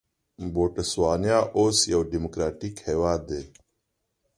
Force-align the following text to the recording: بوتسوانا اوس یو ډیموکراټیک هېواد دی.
بوتسوانا 0.53 1.37
اوس 1.57 1.77
یو 1.93 2.01
ډیموکراټیک 2.11 2.75
هېواد 2.87 3.21
دی. 3.29 3.43